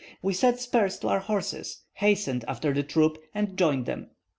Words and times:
We 0.23 0.33
set 0.33 0.59
spurs 0.59 0.97
to 0.97 1.09
our 1.09 1.19
horses, 1.19 1.83
hastened 1.93 2.43
after 2.47 2.73
the 2.73 2.81
troop, 2.81 3.19
and 3.35 3.55
joined 3.55 3.85
them. 3.85 4.09